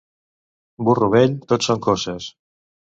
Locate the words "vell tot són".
1.17-1.87